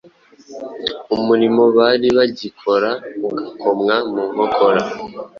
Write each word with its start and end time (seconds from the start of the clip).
umurimo 1.15 1.63
bari 1.77 2.07
bagikora 2.17 2.89
ugakomwa 3.29 3.95
mu 4.11 4.23
nkokora, 4.31 4.81